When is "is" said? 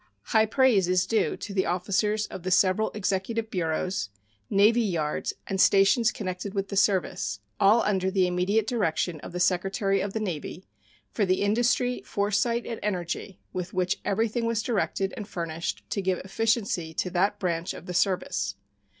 0.87-1.05